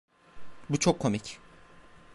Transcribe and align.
Bu 0.69 0.79
çok 0.79 0.99
komik. 0.99 1.39